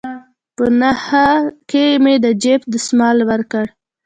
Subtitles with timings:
[0.55, 1.27] په نخښه
[1.69, 3.65] كښې مې د جيب دسمال وركړ.